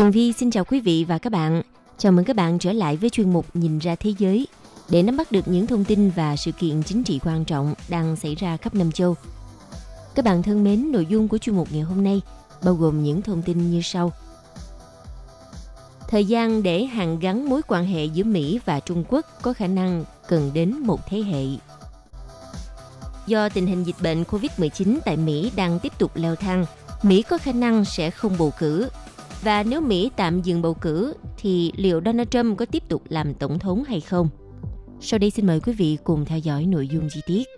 Tường 0.00 0.10
Vi 0.10 0.32
xin 0.32 0.50
chào 0.50 0.64
quý 0.64 0.80
vị 0.80 1.04
và 1.08 1.18
các 1.18 1.32
bạn. 1.32 1.62
Chào 1.98 2.12
mừng 2.12 2.24
các 2.24 2.36
bạn 2.36 2.58
trở 2.58 2.72
lại 2.72 2.96
với 2.96 3.10
chuyên 3.10 3.32
mục 3.32 3.46
Nhìn 3.54 3.78
ra 3.78 3.94
thế 3.94 4.14
giới 4.18 4.46
để 4.88 5.02
nắm 5.02 5.16
bắt 5.16 5.32
được 5.32 5.48
những 5.48 5.66
thông 5.66 5.84
tin 5.84 6.10
và 6.10 6.36
sự 6.36 6.52
kiện 6.52 6.82
chính 6.82 7.04
trị 7.04 7.20
quan 7.24 7.44
trọng 7.44 7.74
đang 7.88 8.16
xảy 8.16 8.34
ra 8.34 8.56
khắp 8.56 8.74
năm 8.74 8.92
châu. 8.92 9.16
Các 10.14 10.24
bạn 10.24 10.42
thân 10.42 10.64
mến, 10.64 10.92
nội 10.92 11.06
dung 11.06 11.28
của 11.28 11.38
chuyên 11.38 11.56
mục 11.56 11.68
ngày 11.72 11.80
hôm 11.80 12.04
nay 12.04 12.20
bao 12.64 12.74
gồm 12.74 13.02
những 13.02 13.22
thông 13.22 13.42
tin 13.42 13.70
như 13.70 13.80
sau. 13.82 14.12
Thời 16.08 16.24
gian 16.24 16.62
để 16.62 16.84
hàn 16.84 17.18
gắn 17.18 17.48
mối 17.48 17.62
quan 17.68 17.86
hệ 17.86 18.04
giữa 18.04 18.24
Mỹ 18.24 18.60
và 18.64 18.80
Trung 18.80 19.04
Quốc 19.08 19.26
có 19.42 19.52
khả 19.52 19.66
năng 19.66 20.04
cần 20.28 20.50
đến 20.54 20.78
một 20.78 21.06
thế 21.06 21.18
hệ. 21.18 21.44
Do 23.26 23.48
tình 23.48 23.66
hình 23.66 23.84
dịch 23.84 23.96
bệnh 24.02 24.22
COVID-19 24.22 24.98
tại 25.04 25.16
Mỹ 25.16 25.52
đang 25.56 25.78
tiếp 25.78 25.92
tục 25.98 26.10
leo 26.14 26.36
thang, 26.36 26.66
Mỹ 27.02 27.22
có 27.22 27.38
khả 27.38 27.52
năng 27.52 27.84
sẽ 27.84 28.10
không 28.10 28.36
bầu 28.38 28.52
cử 28.58 28.88
và 29.42 29.62
nếu 29.62 29.80
Mỹ 29.80 30.10
tạm 30.16 30.42
dừng 30.42 30.62
bầu 30.62 30.74
cử 30.74 31.14
thì 31.36 31.72
liệu 31.76 32.00
Donald 32.04 32.28
Trump 32.28 32.58
có 32.58 32.64
tiếp 32.64 32.82
tục 32.88 33.02
làm 33.08 33.34
tổng 33.34 33.58
thống 33.58 33.84
hay 33.84 34.00
không? 34.00 34.28
Sau 35.00 35.18
đây 35.18 35.30
xin 35.30 35.46
mời 35.46 35.60
quý 35.60 35.72
vị 35.72 35.98
cùng 36.04 36.24
theo 36.24 36.38
dõi 36.38 36.66
nội 36.66 36.88
dung 36.88 37.08
chi 37.10 37.20
tiết. 37.26 37.48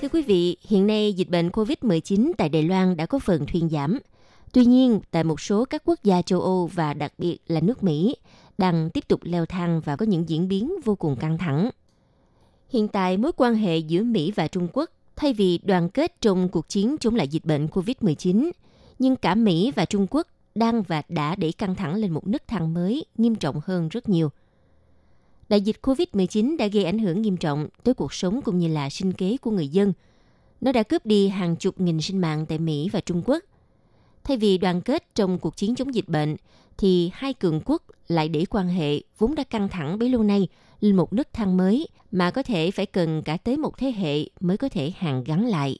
Thưa 0.00 0.08
quý 0.12 0.22
vị, 0.22 0.56
hiện 0.68 0.86
nay 0.86 1.12
dịch 1.12 1.30
bệnh 1.30 1.48
COVID-19 1.48 2.32
tại 2.38 2.48
Đài 2.48 2.62
Loan 2.62 2.96
đã 2.96 3.06
có 3.06 3.18
phần 3.18 3.46
thuyên 3.46 3.68
giảm– 3.68 3.98
Tuy 4.54 4.64
nhiên, 4.64 5.00
tại 5.10 5.24
một 5.24 5.40
số 5.40 5.64
các 5.64 5.82
quốc 5.84 6.04
gia 6.04 6.22
châu 6.22 6.40
Âu 6.40 6.66
và 6.66 6.94
đặc 6.94 7.12
biệt 7.18 7.38
là 7.46 7.60
nước 7.60 7.82
Mỹ 7.82 8.16
đang 8.58 8.90
tiếp 8.90 9.08
tục 9.08 9.20
leo 9.22 9.46
thang 9.46 9.80
và 9.84 9.96
có 9.96 10.06
những 10.06 10.28
diễn 10.28 10.48
biến 10.48 10.72
vô 10.84 10.94
cùng 10.94 11.16
căng 11.16 11.38
thẳng. 11.38 11.70
Hiện 12.68 12.88
tại, 12.88 13.16
mối 13.16 13.32
quan 13.36 13.54
hệ 13.54 13.78
giữa 13.78 14.02
Mỹ 14.02 14.32
và 14.36 14.48
Trung 14.48 14.68
Quốc 14.72 14.90
thay 15.16 15.32
vì 15.32 15.58
đoàn 15.58 15.88
kết 15.88 16.20
trong 16.20 16.48
cuộc 16.48 16.68
chiến 16.68 16.96
chống 17.00 17.14
lại 17.14 17.28
dịch 17.28 17.44
bệnh 17.44 17.66
COVID-19, 17.66 18.50
nhưng 18.98 19.16
cả 19.16 19.34
Mỹ 19.34 19.72
và 19.76 19.84
Trung 19.84 20.06
Quốc 20.10 20.26
đang 20.54 20.82
và 20.82 21.02
đã 21.08 21.36
đẩy 21.36 21.52
căng 21.52 21.74
thẳng 21.74 21.94
lên 21.94 22.10
một 22.10 22.26
nấc 22.26 22.48
thang 22.48 22.74
mới 22.74 23.04
nghiêm 23.18 23.34
trọng 23.34 23.60
hơn 23.64 23.88
rất 23.88 24.08
nhiều. 24.08 24.28
Đại 25.48 25.60
dịch 25.60 25.76
COVID-19 25.82 26.56
đã 26.56 26.66
gây 26.66 26.84
ảnh 26.84 26.98
hưởng 26.98 27.22
nghiêm 27.22 27.36
trọng 27.36 27.68
tới 27.82 27.94
cuộc 27.94 28.14
sống 28.14 28.42
cũng 28.42 28.58
như 28.58 28.68
là 28.68 28.90
sinh 28.90 29.12
kế 29.12 29.36
của 29.36 29.50
người 29.50 29.68
dân. 29.68 29.92
Nó 30.60 30.72
đã 30.72 30.82
cướp 30.82 31.06
đi 31.06 31.28
hàng 31.28 31.56
chục 31.56 31.80
nghìn 31.80 32.00
sinh 32.00 32.18
mạng 32.18 32.46
tại 32.46 32.58
Mỹ 32.58 32.88
và 32.92 33.00
Trung 33.00 33.22
Quốc 33.26 33.44
Thay 34.24 34.36
vì 34.36 34.58
đoàn 34.58 34.80
kết 34.80 35.14
trong 35.14 35.38
cuộc 35.38 35.56
chiến 35.56 35.74
chống 35.74 35.94
dịch 35.94 36.08
bệnh, 36.08 36.36
thì 36.78 37.10
hai 37.14 37.34
cường 37.34 37.60
quốc 37.64 37.82
lại 38.08 38.28
để 38.28 38.44
quan 38.50 38.68
hệ 38.68 39.00
vốn 39.18 39.34
đã 39.34 39.44
căng 39.44 39.68
thẳng 39.68 39.98
bấy 39.98 40.08
lâu 40.08 40.22
nay 40.22 40.48
lên 40.80 40.96
một 40.96 41.12
nấc 41.12 41.32
thang 41.32 41.56
mới 41.56 41.88
mà 42.10 42.30
có 42.30 42.42
thể 42.42 42.70
phải 42.70 42.86
cần 42.86 43.22
cả 43.22 43.36
tới 43.36 43.56
một 43.56 43.78
thế 43.78 43.92
hệ 43.92 44.24
mới 44.40 44.56
có 44.56 44.68
thể 44.68 44.92
hàn 44.96 45.24
gắn 45.24 45.46
lại. 45.46 45.78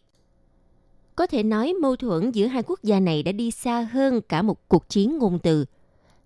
Có 1.17 1.27
thể 1.27 1.43
nói 1.43 1.75
mâu 1.83 1.97
thuẫn 1.97 2.31
giữa 2.31 2.47
hai 2.47 2.63
quốc 2.63 2.83
gia 2.83 3.01
này 3.01 3.23
đã 3.23 3.33
đi 3.33 3.51
xa 3.51 3.89
hơn 3.93 4.21
cả 4.29 4.43
một 4.43 4.69
cuộc 4.69 4.89
chiến 4.89 5.19
ngôn 5.19 5.39
từ. 5.39 5.65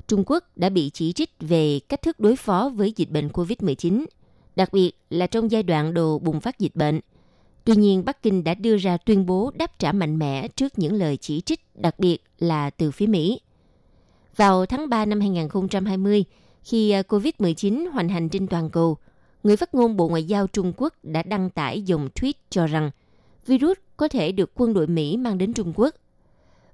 Trung 0.09 0.25
Quốc 0.27 0.45
đã 0.57 0.69
bị 0.69 0.91
chỉ 0.91 1.13
trích 1.13 1.31
về 1.41 1.81
cách 1.89 2.03
thức 2.03 2.21
đối 2.21 2.37
phó 2.37 2.69
với 2.75 2.93
dịch 2.97 3.11
bệnh 3.11 3.29
COVID-19, 3.29 4.05
đặc 4.57 4.73
biệt 4.73 4.93
là 5.11 5.27
trong 5.27 5.51
giai 5.51 5.63
đoạn 5.63 5.95
đồ 5.95 6.19
bùng 6.19 6.41
phát 6.41 6.59
dịch 6.59 6.77
bệnh– 6.77 7.01
Tuy 7.69 7.77
nhiên, 7.77 8.05
Bắc 8.05 8.23
Kinh 8.23 8.45
đã 8.45 8.55
đưa 8.55 8.77
ra 8.77 8.97
tuyên 8.97 9.27
bố 9.27 9.51
đáp 9.55 9.79
trả 9.79 9.93
mạnh 9.93 10.19
mẽ 10.19 10.49
trước 10.49 10.79
những 10.79 10.93
lời 10.93 11.17
chỉ 11.17 11.41
trích, 11.41 11.61
đặc 11.75 11.99
biệt 11.99 12.19
là 12.39 12.71
từ 12.71 12.91
phía 12.91 13.07
Mỹ. 13.07 13.41
Vào 14.37 14.67
tháng 14.67 14.89
3 14.89 15.05
năm 15.05 15.21
2020, 15.21 16.25
khi 16.63 16.91
à, 16.91 17.03
COVID-19 17.03 17.91
hoành 17.91 18.09
hành 18.09 18.29
trên 18.29 18.47
toàn 18.47 18.71
cầu, 18.71 18.97
người 19.43 19.57
phát 19.57 19.75
ngôn 19.75 19.97
Bộ 19.97 20.09
Ngoại 20.09 20.25
giao 20.25 20.47
Trung 20.47 20.73
Quốc 20.77 20.95
đã 21.03 21.23
đăng 21.23 21.51
tải 21.51 21.83
dòng 21.83 22.09
tweet 22.15 22.33
cho 22.51 22.67
rằng 22.67 22.91
virus 23.47 23.79
có 23.97 24.09
thể 24.09 24.33
được 24.33 24.51
quân 24.55 24.75
đội 24.75 24.87
Mỹ 24.87 25.17
mang 25.17 25.39
đến 25.39 25.53
Trung 25.53 25.73
Quốc. 25.77 25.95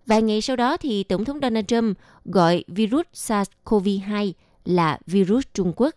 Vài 0.07 0.23
ngày 0.23 0.41
sau 0.41 0.57
đó 0.57 0.77
thì 0.77 1.03
Tổng 1.03 1.25
thống 1.25 1.39
Donald 1.43 1.67
Trump 1.67 1.99
gọi 2.25 2.65
virus 2.69 3.07
SARS-CoV-2 3.15 4.33
là 4.65 4.99
virus 5.07 5.45
Trung 5.55 5.73
Quốc. 5.77 5.95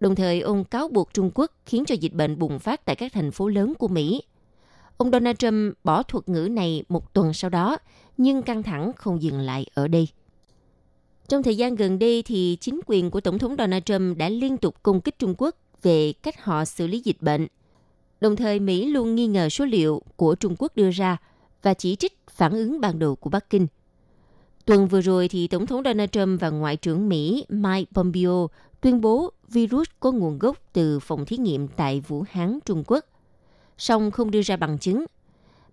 Đồng 0.00 0.14
thời, 0.14 0.40
ông 0.40 0.64
cáo 0.64 0.88
buộc 0.88 1.14
Trung 1.14 1.30
Quốc 1.34 1.52
khiến 1.66 1.84
cho 1.84 1.94
dịch 1.94 2.12
bệnh 2.12 2.38
bùng 2.38 2.58
phát 2.58 2.84
tại 2.84 2.96
các 2.96 3.12
thành 3.12 3.30
phố 3.30 3.48
lớn 3.48 3.74
của 3.78 3.88
Mỹ– 3.88 4.22
Ông 4.96 5.10
Donald 5.10 5.36
Trump 5.36 5.74
bỏ 5.84 6.02
thuật 6.02 6.28
ngữ 6.28 6.48
này 6.50 6.84
một 6.88 7.14
tuần 7.14 7.32
sau 7.32 7.50
đó, 7.50 7.78
nhưng 8.16 8.42
căng 8.42 8.62
thẳng 8.62 8.92
không 8.96 9.22
dừng 9.22 9.40
lại 9.40 9.66
ở 9.74 9.88
đây. 9.88 10.08
Trong 11.28 11.42
thời 11.42 11.56
gian 11.56 11.74
gần 11.74 11.98
đây 11.98 12.22
thì 12.22 12.58
chính 12.60 12.80
quyền 12.86 13.10
của 13.10 13.20
Tổng 13.20 13.38
thống 13.38 13.54
Donald 13.58 13.82
Trump 13.84 14.18
đã 14.18 14.28
liên 14.28 14.56
tục 14.56 14.82
công 14.82 15.00
kích 15.00 15.18
Trung 15.18 15.34
Quốc 15.38 15.56
về 15.82 16.12
cách 16.12 16.44
họ 16.44 16.64
xử 16.64 16.86
lý 16.86 17.00
dịch 17.00 17.22
bệnh. 17.22 17.46
Đồng 18.20 18.36
thời 18.36 18.60
Mỹ 18.60 18.86
luôn 18.86 19.14
nghi 19.14 19.26
ngờ 19.26 19.48
số 19.48 19.64
liệu 19.64 20.02
của 20.16 20.34
Trung 20.34 20.54
Quốc 20.58 20.76
đưa 20.76 20.90
ra 20.90 21.16
và 21.62 21.74
chỉ 21.74 21.96
trích 21.96 22.18
phản 22.30 22.52
ứng 22.52 22.80
ban 22.80 22.98
đầu 22.98 23.16
của 23.16 23.30
Bắc 23.30 23.50
Kinh. 23.50 23.66
Tuần 24.64 24.88
vừa 24.88 25.00
rồi 25.00 25.28
thì 25.28 25.48
Tổng 25.48 25.66
thống 25.66 25.82
Donald 25.84 26.10
Trump 26.10 26.40
và 26.40 26.50
Ngoại 26.50 26.76
trưởng 26.76 27.08
Mỹ 27.08 27.44
Mike 27.48 27.90
Pompeo 27.94 28.48
tuyên 28.80 29.00
bố 29.00 29.30
virus 29.48 29.88
có 30.00 30.12
nguồn 30.12 30.38
gốc 30.38 30.56
từ 30.72 31.00
phòng 31.00 31.24
thí 31.24 31.36
nghiệm 31.36 31.68
tại 31.68 32.00
Vũ 32.00 32.24
Hán, 32.30 32.58
Trung 32.64 32.84
Quốc 32.86 33.04
song 33.78 34.10
không 34.10 34.30
đưa 34.30 34.42
ra 34.42 34.56
bằng 34.56 34.78
chứng. 34.78 35.04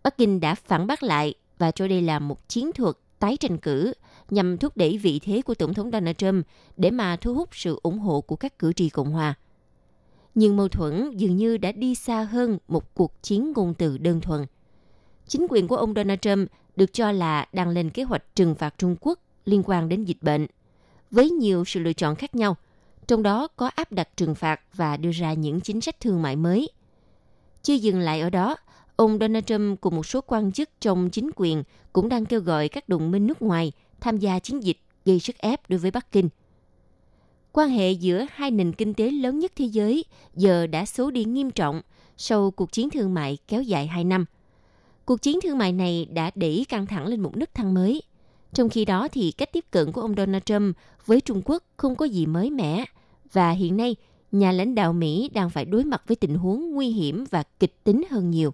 Bắc 0.03 0.17
Kinh 0.17 0.39
đã 0.39 0.55
phản 0.55 0.87
bác 0.87 1.03
lại 1.03 1.33
và 1.57 1.71
cho 1.71 1.87
đây 1.87 2.01
là 2.01 2.19
một 2.19 2.49
chiến 2.49 2.71
thuật 2.71 2.95
tái 3.19 3.37
tranh 3.37 3.57
cử 3.57 3.93
nhằm 4.29 4.57
thúc 4.57 4.77
đẩy 4.77 4.97
vị 4.97 5.19
thế 5.19 5.41
của 5.41 5.55
Tổng 5.55 5.73
thống 5.73 5.91
Donald 5.91 6.17
Trump 6.17 6.45
để 6.77 6.91
mà 6.91 7.15
thu 7.15 7.33
hút 7.33 7.49
sự 7.51 7.79
ủng 7.83 7.99
hộ 7.99 8.21
của 8.21 8.35
các 8.35 8.59
cử 8.59 8.73
tri 8.73 8.89
Cộng 8.89 9.11
hòa. 9.11 9.33
Nhưng 10.35 10.57
mâu 10.57 10.67
thuẫn 10.67 11.17
dường 11.17 11.37
như 11.37 11.57
đã 11.57 11.71
đi 11.71 11.95
xa 11.95 12.23
hơn 12.23 12.57
một 12.67 12.93
cuộc 12.93 13.13
chiến 13.21 13.53
ngôn 13.55 13.73
từ 13.73 13.97
đơn 13.97 14.21
thuần. 14.21 14.45
Chính 15.27 15.47
quyền 15.49 15.67
của 15.67 15.75
ông 15.75 15.93
Donald 15.93 16.19
Trump 16.19 16.49
được 16.75 16.93
cho 16.93 17.11
là 17.11 17.47
đang 17.53 17.69
lên 17.69 17.89
kế 17.89 18.03
hoạch 18.03 18.35
trừng 18.35 18.55
phạt 18.55 18.73
Trung 18.77 18.95
Quốc 19.01 19.19
liên 19.45 19.63
quan 19.65 19.89
đến 19.89 20.03
dịch 20.03 20.23
bệnh, 20.23 20.47
với 21.11 21.29
nhiều 21.29 21.65
sự 21.65 21.79
lựa 21.79 21.93
chọn 21.93 22.15
khác 22.15 22.35
nhau, 22.35 22.57
trong 23.07 23.23
đó 23.23 23.47
có 23.55 23.67
áp 23.67 23.91
đặt 23.91 24.09
trừng 24.17 24.35
phạt 24.35 24.61
và 24.73 24.97
đưa 24.97 25.11
ra 25.11 25.33
những 25.33 25.61
chính 25.61 25.81
sách 25.81 25.99
thương 25.99 26.21
mại 26.21 26.35
mới– 26.35 26.69
chưa 27.63 27.73
dừng 27.73 27.99
lại 27.99 28.21
ở 28.21 28.29
đó, 28.29 28.55
ông 28.95 29.17
Donald 29.19 29.45
Trump 29.45 29.81
cùng 29.81 29.95
một 29.95 30.05
số 30.05 30.21
quan 30.27 30.51
chức 30.51 30.69
trong 30.81 31.09
chính 31.09 31.29
quyền 31.35 31.63
cũng 31.93 32.09
đang 32.09 32.25
kêu 32.25 32.41
gọi 32.41 32.69
các 32.69 32.89
đồng 32.89 33.11
minh 33.11 33.27
nước 33.27 33.41
ngoài 33.41 33.71
tham 33.99 34.17
gia 34.17 34.39
chiến 34.39 34.63
dịch 34.63 34.77
gây 35.05 35.19
sức 35.19 35.37
ép 35.37 35.69
đối 35.69 35.79
với 35.79 35.91
Bắc 35.91 36.11
Kinh. 36.11 36.29
Quan 37.51 37.69
hệ 37.69 37.91
giữa 37.91 38.25
hai 38.31 38.51
nền 38.51 38.73
kinh 38.73 38.93
tế 38.93 39.11
lớn 39.11 39.39
nhất 39.39 39.51
thế 39.55 39.65
giới 39.65 40.05
giờ 40.35 40.67
đã 40.67 40.85
xấu 40.85 41.11
đi 41.11 41.25
nghiêm 41.25 41.51
trọng 41.51 41.81
sau 42.17 42.51
cuộc 42.51 42.71
chiến 42.71 42.89
thương 42.89 43.13
mại 43.13 43.37
kéo 43.47 43.61
dài 43.61 43.87
2 43.87 44.03
năm. 44.03 44.25
Cuộc 45.05 45.21
chiến 45.21 45.39
thương 45.43 45.57
mại 45.57 45.71
này 45.71 46.07
đã 46.11 46.31
đẩy 46.35 46.65
căng 46.69 46.85
thẳng 46.85 47.07
lên 47.07 47.19
một 47.19 47.37
nấc 47.37 47.53
thang 47.53 47.73
mới. 47.73 48.01
Trong 48.53 48.69
khi 48.69 48.85
đó 48.85 49.07
thì 49.07 49.31
cách 49.31 49.53
tiếp 49.53 49.65
cận 49.71 49.91
của 49.91 50.01
ông 50.01 50.15
Donald 50.17 50.43
Trump 50.45 50.77
với 51.05 51.21
Trung 51.21 51.41
Quốc 51.45 51.63
không 51.77 51.95
có 51.95 52.05
gì 52.05 52.25
mới 52.25 52.49
mẻ 52.49 52.85
và 53.33 53.51
hiện 53.51 53.77
nay 53.77 53.95
nhà 54.33 54.51
lãnh 54.51 54.75
đạo 54.75 54.93
Mỹ 54.93 55.29
đang 55.33 55.49
phải 55.49 55.65
đối 55.65 55.83
mặt 55.83 56.03
với 56.07 56.15
tình 56.15 56.35
huống 56.35 56.71
nguy 56.71 56.87
hiểm 56.89 57.25
và 57.31 57.43
kịch 57.59 57.83
tính 57.83 58.03
hơn 58.09 58.31
nhiều. 58.31 58.53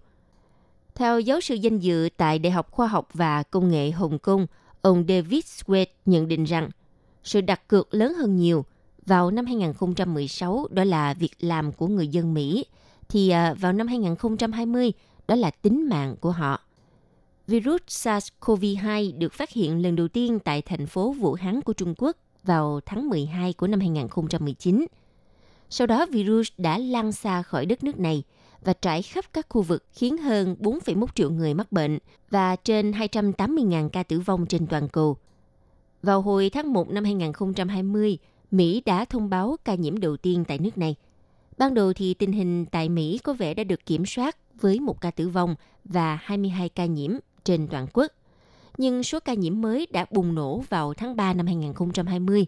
Theo 0.95 1.19
giáo 1.19 1.41
sư 1.41 1.55
danh 1.55 1.79
dự 1.79 2.09
tại 2.17 2.39
Đại 2.39 2.51
học 2.51 2.71
Khoa 2.71 2.87
học 2.87 3.09
và 3.13 3.43
Công 3.43 3.71
nghệ 3.71 3.91
Hồng 3.91 4.19
Kông, 4.19 4.47
ông 4.81 5.05
David 5.07 5.45
Sweat 5.45 5.85
nhận 6.05 6.27
định 6.27 6.43
rằng 6.43 6.69
sự 7.23 7.41
đặt 7.41 7.67
cược 7.67 7.93
lớn 7.93 8.13
hơn 8.13 8.37
nhiều 8.37 8.65
vào 9.05 9.31
năm 9.31 9.45
2016 9.45 10.67
đó 10.69 10.83
là 10.83 11.13
việc 11.13 11.31
làm 11.39 11.71
của 11.71 11.87
người 11.87 12.07
dân 12.07 12.33
Mỹ, 12.33 12.65
thì 13.09 13.29
à, 13.29 13.53
vào 13.53 13.73
năm 13.73 13.87
2020 13.87 14.93
đó 15.27 15.35
là 15.35 15.51
tính 15.51 15.89
mạng 15.89 16.15
của 16.19 16.31
họ. 16.31 16.59
Virus 17.47 17.81
SARS-CoV-2 17.87 19.17
được 19.17 19.33
phát 19.33 19.49
hiện 19.49 19.81
lần 19.81 19.95
đầu 19.95 20.07
tiên 20.07 20.39
tại 20.39 20.61
thành 20.61 20.87
phố 20.87 21.11
Vũ 21.11 21.33
Hán 21.33 21.61
của 21.61 21.73
Trung 21.73 21.93
Quốc 21.97 22.17
vào 22.43 22.79
tháng 22.85 23.09
12 23.09 23.53
của 23.53 23.67
năm 23.67 23.79
2019– 23.79 24.85
sau 25.69 25.87
đó 25.87 26.05
virus 26.05 26.47
đã 26.57 26.77
lan 26.77 27.11
xa 27.11 27.41
khỏi 27.41 27.65
đất 27.65 27.83
nước 27.83 27.99
này 27.99 28.23
và 28.61 28.73
trải 28.73 29.01
khắp 29.01 29.25
các 29.33 29.45
khu 29.49 29.61
vực 29.61 29.83
khiến 29.91 30.17
hơn 30.17 30.55
4,1 30.59 31.05
triệu 31.15 31.31
người 31.31 31.53
mắc 31.53 31.71
bệnh 31.71 31.99
và 32.29 32.55
trên 32.55 32.91
280.000 32.91 33.89
ca 33.89 34.03
tử 34.03 34.19
vong 34.19 34.45
trên 34.45 34.67
toàn 34.67 34.87
cầu. 34.87 35.17
Vào 36.03 36.21
hồi 36.21 36.49
tháng 36.49 36.73
1 36.73 36.89
năm 36.89 37.03
2020, 37.03 38.17
Mỹ 38.51 38.81
đã 38.85 39.05
thông 39.05 39.29
báo 39.29 39.55
ca 39.65 39.75
nhiễm 39.75 39.99
đầu 39.99 40.17
tiên 40.17 40.43
tại 40.47 40.59
nước 40.59 40.77
này. 40.77 40.95
Ban 41.57 41.73
đầu 41.73 41.93
thì 41.93 42.13
tình 42.13 42.31
hình 42.31 42.65
tại 42.65 42.89
Mỹ 42.89 43.19
có 43.23 43.33
vẻ 43.33 43.53
đã 43.53 43.63
được 43.63 43.85
kiểm 43.85 44.05
soát 44.05 44.37
với 44.61 44.79
một 44.79 45.01
ca 45.01 45.11
tử 45.11 45.29
vong 45.29 45.55
và 45.83 46.19
22 46.21 46.69
ca 46.69 46.85
nhiễm 46.85 47.11
trên 47.43 47.67
toàn 47.67 47.87
quốc. 47.93 48.11
Nhưng 48.77 49.03
số 49.03 49.19
ca 49.19 49.33
nhiễm 49.33 49.61
mới 49.61 49.87
đã 49.91 50.05
bùng 50.11 50.35
nổ 50.35 50.63
vào 50.69 50.93
tháng 50.93 51.15
3 51.15 51.33
năm 51.33 51.45
2020. 51.45 52.45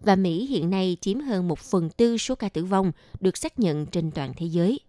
Và 0.00 0.16
Mỹ 0.16 0.46
hiện 0.46 0.70
nay 0.70 0.96
chiếm 1.00 1.20
hơn 1.20 1.48
một 1.48 1.58
phần 1.58 1.90
tư 1.90 2.18
số 2.18 2.34
ca 2.34 2.48
tử 2.48 2.64
vong 2.64 2.92
được 3.20 3.36
xác 3.36 3.58
nhận 3.58 3.86
trên 3.86 4.10
toàn 4.10 4.32
thế 4.36 4.46
giới. 4.46 4.80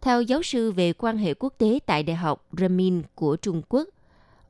Theo 0.00 0.22
giáo 0.22 0.42
sư 0.42 0.72
về 0.72 0.92
quan 0.92 1.18
hệ 1.18 1.34
quốc 1.34 1.54
tế 1.58 1.78
tại 1.86 2.02
Đại 2.02 2.16
học 2.16 2.46
Ramin 2.58 3.02
của 3.14 3.36
Trung 3.36 3.62
Quốc, 3.68 3.88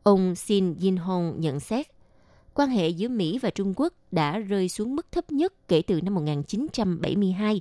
ông 0.03 0.35
Xin 0.35 0.75
Yin 0.75 0.97
Hong 0.97 1.41
nhận 1.41 1.61
xét, 1.61 1.87
quan 2.55 2.69
hệ 2.69 2.89
giữa 2.89 3.09
Mỹ 3.09 3.39
và 3.39 3.51
Trung 3.51 3.75
Quốc 3.77 3.93
đã 4.11 4.39
rơi 4.39 4.69
xuống 4.69 4.97
mức 4.97 5.13
thấp 5.13 5.33
nhất 5.33 5.69
kể 5.69 5.83
từ 5.83 6.01
năm 6.01 6.15
1972, 6.15 7.61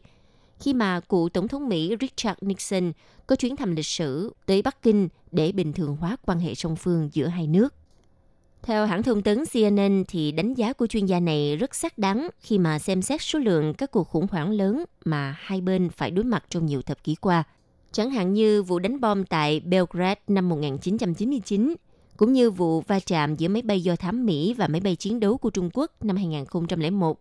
khi 0.60 0.74
mà 0.74 1.00
cựu 1.00 1.30
Tổng 1.30 1.48
thống 1.48 1.70
Mỹ 1.70 1.96
Richard 2.02 2.38
Nixon 2.42 2.92
có 3.28 3.36
chuyến 3.36 3.56
thăm 3.56 3.76
lịch 3.76 3.86
sử 3.86 4.34
tới 4.46 4.62
Bắc 4.62 4.82
Kinh 4.82 5.10
để 5.32 5.52
bình 5.52 5.74
thường 5.74 5.96
hóa 5.96 6.18
quan 6.26 6.40
hệ 6.40 6.56
song 6.56 6.76
phương 6.76 7.10
giữa 7.14 7.28
hai 7.28 7.48
nước. 7.48 7.74
Theo 8.66 8.86
hãng 8.86 9.04
thông 9.04 9.22
tấn 9.22 9.44
CNN 9.54 10.04
thì 10.08 10.32
đánh 10.32 10.54
giá 10.54 10.74
của 10.74 10.88
chuyên 10.88 11.06
gia 11.06 11.20
này 11.20 11.56
rất 11.56 11.76
xác 11.76 11.98
đáng 11.98 12.30
khi 12.40 12.58
mà 12.58 12.80
xem 12.80 13.02
xét 13.02 13.22
số 13.22 13.40
lượng 13.40 13.74
các 13.74 13.92
cuộc 13.92 14.04
khủng 14.04 14.28
hoảng 14.32 14.52
lớn 14.52 14.86
mà 15.06 15.36
hai 15.40 15.62
bên 15.62 15.90
phải 15.90 16.12
đối 16.12 16.26
mặt 16.26 16.46
trong 16.50 16.66
nhiều 16.66 16.82
thập 16.82 17.04
kỷ 17.04 17.16
qua. 17.16 17.44
Chẳng 17.92 18.10
hạn 18.10 18.34
như 18.34 18.64
vụ 18.64 18.80
đánh 18.80 19.00
bom 19.00 19.26
tại 19.26 19.60
Belgrade 19.60 20.22
năm 20.28 20.50
1999 20.50 21.76
cũng 22.18 22.34
như 22.34 22.52
vụ 22.52 22.82
va 22.82 23.00
chạm 23.00 23.36
giữa 23.36 23.48
máy 23.48 23.62
bay 23.62 23.82
do 23.82 23.96
thám 23.96 24.26
Mỹ 24.26 24.54
và 24.58 24.68
máy 24.68 24.82
bay 24.82 24.96
chiến 24.96 25.20
đấu 25.20 25.38
của 25.38 25.50
Trung 25.50 25.70
Quốc 25.74 25.92
năm 26.04 26.16
2001 26.16 27.20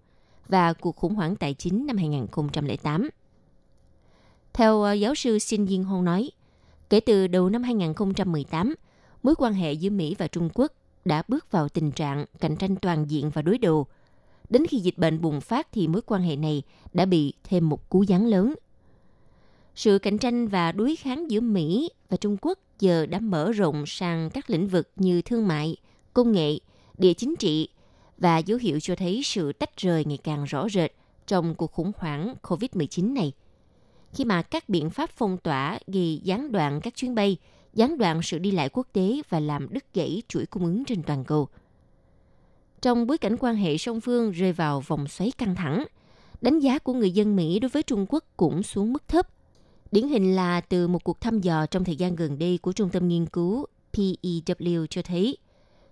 và 0.49 0.73
cuộc 0.73 0.97
khủng 0.97 1.15
hoảng 1.15 1.37
tài 1.37 1.55
chính 1.55 1.87
năm 1.87 1.97
2008. 1.97 3.09
Theo 4.53 4.83
ờ, 4.83 4.93
giáo 4.93 5.15
sư 5.15 5.39
Xin 5.39 5.67
Yin 5.67 5.85
Hong 5.85 6.05
nói, 6.05 6.31
kể 6.91 7.01
từ 7.01 7.27
đầu 7.27 7.49
năm 7.49 7.63
2018, 7.63 8.75
mối 9.23 9.35
quan 9.39 9.53
hệ 9.53 9.73
giữa 9.73 9.91
Mỹ 9.91 10.15
và 10.19 10.27
Trung 10.27 10.49
Quốc 10.55 10.73
đã 11.05 11.23
bước 11.29 11.51
vào 11.51 11.69
tình 11.69 11.91
trạng 11.93 12.25
cạnh 12.41 12.57
tranh 12.57 12.77
toàn 12.77 13.11
diện 13.11 13.31
và 13.31 13.43
đối 13.43 13.59
đầu. 13.59 13.87
Đến 14.51 14.67
khi 14.67 14.79
dịch 14.79 14.99
bệnh 14.99 15.21
bùng 15.21 15.41
phát 15.41 15.69
thì 15.73 15.89
mối 15.89 16.03
quan 16.07 16.23
hệ 16.23 16.37
này 16.37 16.63
đã 16.93 17.05
bị 17.05 17.33
thêm 17.45 17.69
một 17.69 17.91
cú 17.91 18.05
giáng 18.05 18.27
lớn. 18.27 18.55
Sự 19.75 19.99
cạnh 19.99 20.19
tranh 20.19 20.49
và 20.49 20.73
đối 20.73 20.97
kháng 20.97 21.31
giữa 21.31 21.41
Mỹ 21.41 21.91
và 22.09 22.17
Trung 22.17 22.37
Quốc 22.41 22.59
giờ 22.79 23.07
đã 23.07 23.21
mở 23.21 23.53
rộng 23.53 23.87
sang 23.87 24.31
các 24.31 24.51
lĩnh 24.51 24.69
vực 24.69 24.89
như 24.97 25.23
thương 25.23 25.49
mại, 25.49 25.77
công 26.13 26.33
nghệ, 26.33 26.59
địa 26.99 27.15
chính 27.15 27.37
trị 27.37 27.69
và 28.19 28.39
dấu 28.39 28.59
hiệu 28.59 28.81
cho 28.81 28.97
thấy 28.97 29.21
sự 29.25 29.53
tách 29.53 29.77
rời 29.77 30.05
ngày 30.05 30.19
càng 30.25 30.45
rõ 30.45 30.69
rệt 30.69 30.93
trong 31.27 31.55
cuộc 31.55 31.73
khủng 31.73 31.93
hoảng 31.99 32.35
COVID-19 32.43 33.15
này. 33.15 33.33
Khi 34.15 34.25
mà 34.25 34.43
các 34.43 34.69
biện 34.69 34.91
pháp 34.91 35.11
phong 35.11 35.39
tỏa 35.39 35.79
gây 35.87 36.21
gián 36.25 36.53
đoạn 36.53 36.81
các 36.81 36.95
chuyến 36.97 37.15
bay, 37.15 37.37
gián 37.75 37.99
đoạn 37.99 38.23
sự 38.23 38.39
đi 38.39 38.51
lại 38.51 38.69
quốc 38.69 38.87
tế 38.93 39.23
và 39.29 39.41
làm 39.41 39.69
đứt 39.71 39.85
gãy 39.95 40.23
chuỗi 40.29 40.47
cung 40.47 40.65
ứng 40.65 40.85
trên 40.85 41.03
toàn 41.03 41.25
cầu. 41.25 41.49
Trong 42.83 43.07
bối 43.07 43.19
cảnh 43.19 43.37
quan 43.41 43.57
hệ 43.57 43.79
song 43.79 44.01
phương 44.01 44.31
rơi 44.31 44.53
vào 44.53 44.81
vòng 44.81 45.09
xoáy 45.09 45.33
căng 45.39 45.55
thẳng, 45.55 45.85
đánh 46.41 46.61
giá 46.61 46.79
của 46.79 46.93
người 46.93 47.11
dân 47.11 47.37
Mỹ 47.37 47.59
đối 47.59 47.69
với 47.69 47.83
Trung 47.83 48.07
Quốc 48.09 48.25
cũng 48.37 48.63
xuống 48.63 48.93
mức 48.93 49.09
thấp– 49.09 49.29
Điển 49.95 50.09
hình 50.09 50.37
là 50.37 50.61
từ 50.61 50.89
một 50.89 51.05
cuộc 51.05 51.21
thăm 51.21 51.41
dò 51.41 51.67
trong 51.67 51.85
thời 51.85 51.97
gian 51.97 52.17
gần 52.17 52.39
đây 52.39 52.59
của 52.63 52.73
Trung 52.73 52.91
tâm 52.91 53.09
Nghiên 53.09 53.27
cứu 53.27 53.67
PEW 53.93 54.87
cho 54.91 55.03
thấy 55.03 55.37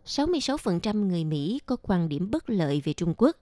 66% 0.06 1.06
người 1.06 1.25
Mỹ 1.25 1.61
có 1.67 1.76
quan 1.82 2.08
điểm 2.08 2.31
bất 2.31 2.50
lợi 2.50 2.82
về 2.84 2.93
Trung 2.93 3.14
Quốc. 3.17 3.37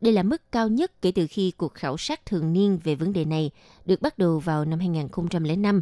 Đây 0.00 0.12
là 0.12 0.22
mức 0.22 0.52
cao 0.52 0.68
nhất 0.68 1.02
kể 1.02 1.12
từ 1.12 1.26
khi 1.30 1.50
cuộc 1.50 1.74
khảo 1.74 1.96
sát 1.96 2.26
thường 2.26 2.52
niên 2.52 2.78
về 2.84 2.94
vấn 2.94 3.12
đề 3.12 3.24
này 3.24 3.50
được 3.84 4.02
bắt 4.02 4.18
đầu 4.18 4.38
vào 4.38 4.64
năm 4.64 4.78
2005. 4.78 5.80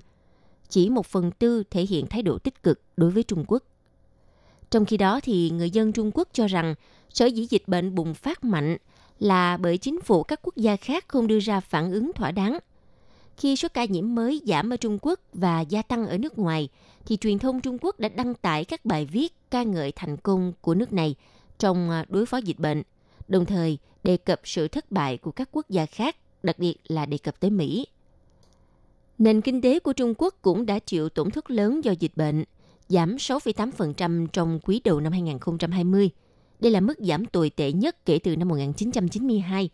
Chỉ 0.70 0.90
một 0.90 1.06
phần 1.06 1.30
tư 1.30 1.62
thể 1.70 1.82
hiện 1.82 2.06
thái 2.06 2.22
độ 2.22 2.38
tích 2.38 2.62
cực 2.62 2.80
đối 2.96 3.10
với 3.10 3.22
Trung 3.22 3.44
Quốc. 3.48 3.62
Trong 4.70 4.84
khi 4.84 4.96
đó 4.96 5.20
thì 5.22 5.50
người 5.50 5.70
dân 5.70 5.92
Trung 5.92 6.10
Quốc 6.14 6.28
cho 6.32 6.46
rằng 6.46 6.74
sở 7.10 7.26
dĩ 7.26 7.46
dịch 7.50 7.62
bệnh 7.66 7.94
bùng 7.94 8.14
phát 8.14 8.44
mạnh 8.44 8.76
là 9.18 9.56
bởi 9.56 9.78
chính 9.78 10.00
phủ 10.00 10.22
các 10.22 10.40
quốc 10.42 10.56
gia 10.56 10.76
khác 10.76 11.08
không 11.08 11.26
đưa 11.26 11.38
ra 11.38 11.60
phản 11.60 11.92
ứng 11.92 12.12
thỏa 12.12 12.30
đáng– 12.30 12.58
khi 13.40 13.56
số 13.56 13.68
ca 13.74 13.84
nhiễm 13.84 14.14
mới 14.14 14.42
giảm 14.46 14.70
ở 14.70 14.76
Trung 14.76 14.98
Quốc 15.02 15.20
và 15.32 15.60
gia 15.60 15.82
tăng 15.82 16.06
ở 16.06 16.18
nước 16.18 16.38
ngoài, 16.38 16.68
thì 17.06 17.16
truyền 17.16 17.38
thông 17.38 17.60
Trung 17.60 17.78
Quốc 17.80 18.00
đã 18.00 18.08
đăng 18.08 18.34
tải 18.34 18.64
các 18.64 18.84
bài 18.84 19.04
viết 19.06 19.32
ca 19.50 19.62
ngợi 19.62 19.92
thành 19.92 20.16
công 20.16 20.52
của 20.60 20.74
nước 20.74 20.92
này 20.92 21.14
trong 21.58 21.90
à, 21.90 22.04
đối 22.08 22.26
phó 22.26 22.36
dịch 22.36 22.58
bệnh, 22.58 22.82
đồng 23.28 23.46
thời 23.46 23.78
đề 24.04 24.16
cập 24.16 24.40
sự 24.44 24.68
thất 24.68 24.92
bại 24.92 25.16
của 25.16 25.30
các 25.30 25.48
quốc 25.52 25.66
gia 25.68 25.86
khác, 25.86 26.16
đặc 26.42 26.58
biệt 26.58 26.74
là 26.88 27.06
đề 27.06 27.18
cập 27.18 27.40
tới 27.40 27.50
Mỹ. 27.50 27.86
Nền 29.20 29.40
kinh 29.40 29.60
tế 29.60 29.78
của 29.78 29.92
Trung 29.92 30.14
Quốc 30.18 30.34
cũng 30.42 30.66
đã 30.66 30.78
chịu 30.78 31.08
tổn 31.08 31.30
thất 31.30 31.50
lớn 31.50 31.84
do 31.84 31.92
dịch 31.92 32.16
bệnh, 32.16 32.44
giảm 32.88 33.16
6,8% 33.16 34.26
trong 34.26 34.60
quý 34.62 34.80
đầu 34.84 35.00
năm 35.00 35.12
2020. 35.12 36.10
Đây 36.60 36.72
là 36.72 36.80
mức 36.80 36.94
giảm 36.98 37.24
tồi 37.24 37.50
tệ 37.50 37.72
nhất 37.72 38.06
kể 38.06 38.18
từ 38.18 38.36
năm 38.36 38.48
1992 38.48 39.70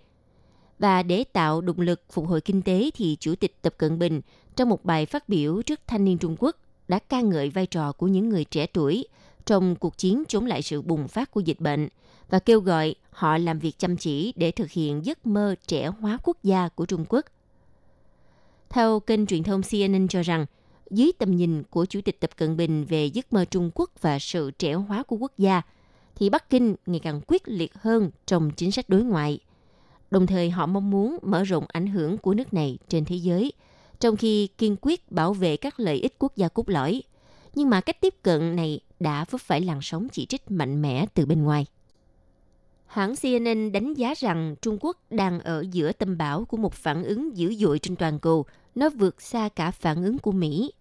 và 0.78 1.02
để 1.02 1.24
tạo 1.24 1.60
động 1.60 1.80
lực 1.80 2.02
phục 2.10 2.28
hồi 2.28 2.40
kinh 2.40 2.62
tế 2.62 2.90
thì 2.94 3.16
Chủ 3.20 3.34
tịch 3.34 3.62
Tập 3.62 3.74
Cận 3.78 3.98
Bình 3.98 4.20
trong 4.56 4.68
một 4.68 4.84
bài 4.84 5.06
phát 5.06 5.28
biểu 5.28 5.62
trước 5.62 5.80
thanh 5.86 6.04
niên 6.04 6.18
Trung 6.18 6.36
Quốc 6.38 6.56
đã 6.88 6.98
ca 6.98 7.20
ngợi 7.20 7.50
vai 7.50 7.66
trò 7.66 7.92
của 7.92 8.06
những 8.06 8.28
người 8.28 8.44
trẻ 8.44 8.66
tuổi 8.66 9.06
trong 9.46 9.76
cuộc 9.76 9.98
chiến 9.98 10.22
chống 10.28 10.46
lại 10.46 10.62
sự 10.62 10.82
bùng 10.82 11.08
phát 11.08 11.30
của 11.30 11.40
dịch 11.40 11.60
bệnh 11.60 11.88
và 12.30 12.38
kêu 12.38 12.60
gọi 12.60 12.94
họ 13.10 13.38
làm 13.38 13.58
việc 13.58 13.78
chăm 13.78 13.96
chỉ 13.96 14.32
để 14.36 14.50
thực 14.50 14.70
hiện 14.70 15.04
giấc 15.04 15.26
mơ 15.26 15.54
trẻ 15.66 15.86
hóa 15.86 16.18
quốc 16.22 16.36
gia 16.42 16.68
của 16.68 16.86
Trung 16.86 17.04
Quốc. 17.08 17.26
Theo 18.68 19.00
kênh 19.00 19.26
truyền 19.26 19.42
thông 19.42 19.62
CNN 19.62 20.08
cho 20.08 20.22
rằng, 20.22 20.46
dưới 20.90 21.12
tầm 21.18 21.36
nhìn 21.36 21.62
của 21.62 21.84
Chủ 21.84 22.00
tịch 22.00 22.20
Tập 22.20 22.30
Cận 22.36 22.56
Bình 22.56 22.84
về 22.84 23.06
giấc 23.06 23.32
mơ 23.32 23.44
Trung 23.44 23.70
Quốc 23.74 23.90
và 24.00 24.18
sự 24.18 24.50
trẻ 24.50 24.74
hóa 24.74 25.02
của 25.02 25.16
quốc 25.16 25.32
gia, 25.38 25.62
thì 26.16 26.30
Bắc 26.30 26.50
Kinh 26.50 26.74
ngày 26.86 27.00
càng 27.00 27.20
quyết 27.26 27.48
liệt 27.48 27.74
hơn 27.74 28.10
trong 28.26 28.50
chính 28.50 28.72
sách 28.72 28.88
đối 28.88 29.02
ngoại– 29.02 29.38
Đồng 30.10 30.26
thời 30.26 30.50
họ 30.50 30.66
mong 30.66 30.90
muốn 30.90 31.18
mở 31.22 31.44
rộng 31.44 31.64
ảnh 31.68 31.86
hưởng 31.86 32.18
của 32.18 32.34
nước 32.34 32.54
này 32.54 32.78
trên 32.88 33.04
thế 33.04 33.16
giới, 33.16 33.52
trong 34.00 34.16
khi 34.16 34.46
kiên 34.58 34.76
quyết 34.80 35.12
bảo 35.12 35.32
vệ 35.32 35.56
các 35.56 35.80
lợi 35.80 35.96
ích 35.96 36.14
quốc 36.18 36.36
gia 36.36 36.48
cốt 36.48 36.68
lõi. 36.68 37.02
Nhưng 37.54 37.70
mà 37.70 37.80
cách 37.80 38.00
tiếp 38.00 38.14
cận 38.22 38.56
này 38.56 38.80
đã 39.00 39.24
vấp 39.30 39.40
phải 39.40 39.60
làn 39.60 39.78
sóng 39.82 40.08
chỉ 40.12 40.26
trích 40.26 40.50
mạnh 40.50 40.82
mẽ 40.82 41.06
từ 41.14 41.26
bên 41.26 41.42
ngoài. 41.42 41.66
Hãng 42.86 43.14
CNN 43.16 43.72
đánh 43.72 43.94
giá 43.94 44.14
rằng 44.16 44.54
Trung 44.62 44.78
Quốc 44.80 44.96
đang 45.10 45.40
ở 45.40 45.64
giữa 45.70 45.92
tâm 45.92 46.18
bão 46.18 46.44
của 46.44 46.56
một 46.56 46.74
phản 46.74 47.04
ứng 47.04 47.36
dữ 47.36 47.54
dội 47.54 47.78
trên 47.78 47.96
toàn 47.96 48.18
cầu, 48.18 48.46
nó 48.74 48.90
vượt 48.90 49.22
xa 49.22 49.48
cả 49.48 49.70
phản 49.70 50.04
ứng 50.04 50.18
của 50.18 50.32
Mỹ. 50.32 50.72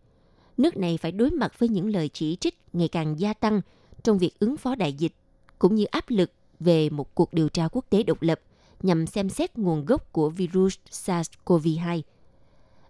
Nước 0.57 0.77
này 0.77 0.97
phải 0.97 1.11
đối 1.11 1.31
mặt 1.31 1.59
với 1.59 1.69
những 1.69 1.89
lời 1.89 2.09
chỉ 2.13 2.35
trích 2.35 2.59
ngày 2.73 2.87
càng 2.87 3.19
gia 3.19 3.33
tăng 3.33 3.61
trong 4.03 4.17
việc 4.17 4.39
ứng 4.39 4.57
phó 4.57 4.75
đại 4.75 4.93
dịch, 4.93 5.13
cũng 5.59 5.75
như 5.75 5.85
áp 5.85 6.05
lực 6.07 6.31
về 6.59 6.89
một 6.89 7.15
cuộc 7.15 7.33
điều 7.33 7.49
tra 7.49 7.67
quốc 7.71 7.85
tế 7.89 8.03
độc 8.03 8.21
lập– 8.21 8.39
nhằm 8.85 9.07
xem 9.07 9.29
xét 9.29 9.57
nguồn 9.57 9.85
gốc 9.85 10.13
của 10.13 10.29
virus 10.29 10.77
SARS-CoV-2. 10.91 12.01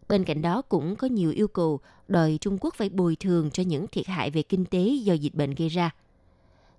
Bên 0.07 0.24
cạnh 0.24 0.41
đó 0.41 0.62
cũng 0.62 0.95
có 0.95 1.07
nhiều 1.07 1.31
yêu 1.31 1.48
cầu 1.48 1.79
đòi 2.07 2.38
Trung 2.41 2.57
Quốc 2.62 2.74
phải 2.75 2.89
bồi 2.89 3.15
thường 3.15 3.51
cho 3.51 3.63
những 3.63 3.88
thiệt 3.88 4.07
hại 4.07 4.31
về 4.31 4.41
kinh 4.41 4.65
tế 4.65 4.89
do 5.03 5.13
dịch 5.13 5.36
bệnh 5.36 5.55
gây 5.55 5.69
ra. 5.69 5.95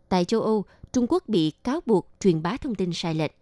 Tại 0.09 0.25
châu 0.25 0.40
Âu, 0.43 0.64
Trung 0.97 1.07
Quốc 1.09 1.29
bị 1.29 1.50
cáo 1.50 1.81
buộc 1.87 2.09
truyền 2.21 2.43
bá 2.43 2.57
thông 2.57 2.75
tin 2.75 2.91
sai 2.93 3.15
lệch. 3.15 3.33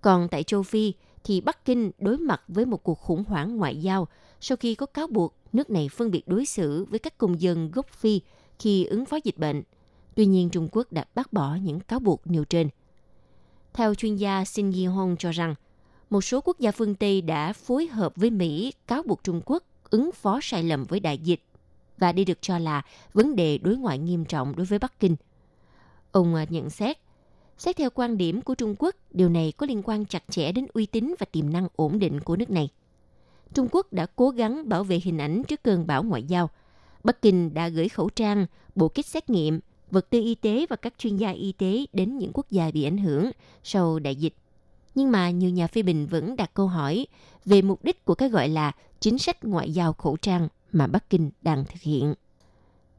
Còn 0.00 0.28
tại 0.28 0.42
châu 0.42 0.62
Phi 0.62 0.92
thì 1.24 1.40
Bắc 1.40 1.64
Kinh 1.64 1.90
đối 1.98 2.18
mặt 2.18 2.42
với 2.48 2.66
một 2.66 2.82
cuộc 2.82 2.98
khủng 2.98 3.24
hoảng 3.24 3.56
ngoại 3.56 3.76
giao 3.76 4.08
sau 4.40 4.56
khi 4.56 4.74
có 4.74 4.86
cáo 4.86 5.06
buộc 5.06 5.34
nước 5.52 5.70
này 5.70 5.88
phân 5.88 6.10
biệt 6.10 6.28
đối 6.28 6.46
xử 6.46 6.84
với 6.84 6.98
các 6.98 7.18
công 7.18 7.40
dân 7.40 7.70
gốc 7.70 7.86
Phi 7.90 8.20
khi 8.58 8.84
ứng 8.84 9.04
phó 9.04 9.18
dịch 9.24 9.38
bệnh. 9.38 9.62
Tuy 10.14 10.26
nhiên, 10.26 10.50
Trung 10.50 10.68
Quốc 10.72 10.92
đã 10.92 11.04
bác 11.14 11.32
bỏ 11.32 11.54
những 11.62 11.80
cáo 11.80 11.98
buộc 11.98 12.26
nêu 12.26 12.44
trên. 12.44 12.68
Theo 13.72 13.94
chuyên 13.94 14.16
gia 14.16 14.44
Xin 14.44 14.72
Yi 14.72 14.84
Hong 14.84 15.16
cho 15.18 15.30
rằng, 15.30 15.54
một 16.10 16.20
số 16.20 16.40
quốc 16.40 16.58
gia 16.58 16.70
phương 16.70 16.94
Tây 16.94 17.20
đã 17.20 17.52
phối 17.52 17.86
hợp 17.86 18.12
với 18.16 18.30
Mỹ 18.30 18.72
cáo 18.86 19.02
buộc 19.02 19.24
Trung 19.24 19.40
Quốc 19.44 19.64
ứng 19.90 20.12
phó 20.12 20.38
sai 20.42 20.62
lầm 20.62 20.84
với 20.84 21.00
đại 21.00 21.18
dịch 21.18 21.42
và 21.98 22.12
đây 22.12 22.24
được 22.24 22.38
cho 22.40 22.58
là 22.58 22.82
vấn 23.12 23.36
đề 23.36 23.58
đối 23.58 23.76
ngoại 23.76 23.98
nghiêm 23.98 24.24
trọng 24.24 24.56
đối 24.56 24.66
với 24.66 24.78
Bắc 24.78 25.00
Kinh. 25.00 25.16
Ông 26.12 26.34
à, 26.34 26.46
nhận 26.50 26.70
xét, 26.70 26.98
xét 27.58 27.76
theo 27.76 27.90
quan 27.90 28.16
điểm 28.16 28.42
của 28.42 28.54
Trung 28.54 28.74
Quốc, 28.78 28.94
điều 29.10 29.28
này 29.28 29.52
có 29.56 29.66
liên 29.66 29.82
quan 29.84 30.04
chặt 30.04 30.24
chẽ 30.30 30.52
đến 30.52 30.66
uy 30.72 30.86
tín 30.86 31.14
và 31.18 31.26
tiềm 31.32 31.52
năng 31.52 31.68
ổn 31.76 31.98
định 31.98 32.20
của 32.20 32.36
nước 32.36 32.50
này. 32.50 32.68
Trung 33.54 33.68
Quốc 33.72 33.92
đã 33.92 34.06
cố 34.16 34.30
gắng 34.30 34.68
bảo 34.68 34.84
vệ 34.84 35.00
hình 35.04 35.18
ảnh 35.18 35.42
trước 35.48 35.62
cơn 35.62 35.86
bão 35.86 36.02
ngoại 36.02 36.22
giao. 36.22 36.50
Bắc 37.04 37.22
Kinh 37.22 37.54
đã 37.54 37.68
gửi 37.68 37.88
khẩu 37.88 38.08
trang, 38.08 38.46
bộ 38.74 38.88
kit 38.88 39.06
xét 39.06 39.30
nghiệm 39.30 39.60
vật 39.90 40.10
tư 40.10 40.20
y 40.20 40.34
tế 40.34 40.66
và 40.70 40.76
các 40.76 40.94
chuyên 40.98 41.16
gia 41.16 41.30
y 41.30 41.52
tế 41.52 41.84
đến 41.92 42.18
những 42.18 42.30
quốc 42.34 42.50
gia 42.50 42.70
bị 42.70 42.84
ảnh 42.84 42.98
hưởng 42.98 43.30
sau 43.62 43.98
đại 43.98 44.16
dịch. 44.16 44.34
Nhưng 44.94 45.10
mà 45.10 45.30
nhiều 45.30 45.50
nhà 45.50 45.66
phê 45.66 45.82
bình 45.82 46.06
vẫn 46.06 46.36
đặt 46.36 46.50
câu 46.54 46.66
hỏi 46.66 47.06
về 47.44 47.62
mục 47.62 47.84
đích 47.84 48.04
của 48.04 48.14
cái 48.14 48.28
gọi 48.28 48.48
là 48.48 48.72
chính 49.00 49.18
sách 49.18 49.44
ngoại 49.44 49.72
giao 49.72 49.92
khẩu 49.92 50.16
trang 50.16 50.48
mà 50.72 50.86
Bắc 50.86 51.10
Kinh 51.10 51.30
đang 51.42 51.64
thực 51.64 51.80
hiện. 51.80 52.14